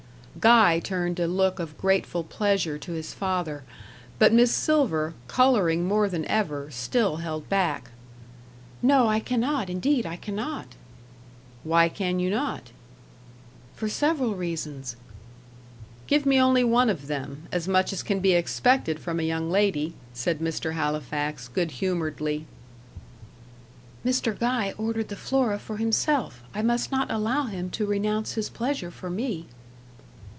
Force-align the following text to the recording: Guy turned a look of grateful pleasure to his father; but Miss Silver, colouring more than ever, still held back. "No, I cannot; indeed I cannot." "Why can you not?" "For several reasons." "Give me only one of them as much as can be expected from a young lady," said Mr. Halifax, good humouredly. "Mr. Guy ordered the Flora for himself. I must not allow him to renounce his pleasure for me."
Guy 0.39 0.79
turned 0.79 1.19
a 1.19 1.27
look 1.27 1.59
of 1.59 1.77
grateful 1.77 2.23
pleasure 2.23 2.77
to 2.77 2.93
his 2.93 3.13
father; 3.13 3.63
but 4.17 4.31
Miss 4.33 4.49
Silver, 4.51 5.13
colouring 5.27 5.83
more 5.85 6.07
than 6.07 6.23
ever, 6.25 6.71
still 6.71 7.17
held 7.17 7.49
back. 7.49 7.91
"No, 8.81 9.07
I 9.09 9.19
cannot; 9.19 9.69
indeed 9.69 10.05
I 10.05 10.15
cannot." 10.15 10.67
"Why 11.65 11.89
can 11.89 12.17
you 12.19 12.29
not?" 12.29 12.71
"For 13.75 13.89
several 13.89 14.33
reasons." 14.33 14.95
"Give 16.07 16.25
me 16.25 16.39
only 16.39 16.63
one 16.63 16.89
of 16.89 17.07
them 17.07 17.43
as 17.51 17.67
much 17.67 17.91
as 17.91 18.01
can 18.01 18.19
be 18.21 18.31
expected 18.31 19.01
from 19.01 19.19
a 19.19 19.23
young 19.23 19.51
lady," 19.51 19.93
said 20.13 20.39
Mr. 20.39 20.73
Halifax, 20.73 21.49
good 21.49 21.71
humouredly. 21.71 22.45
"Mr. 24.05 24.39
Guy 24.39 24.73
ordered 24.77 25.09
the 25.09 25.17
Flora 25.17 25.59
for 25.59 25.75
himself. 25.75 26.41
I 26.55 26.61
must 26.61 26.89
not 26.89 27.11
allow 27.11 27.43
him 27.43 27.69
to 27.71 27.85
renounce 27.85 28.33
his 28.33 28.49
pleasure 28.49 28.89
for 28.89 29.09
me." 29.09 29.47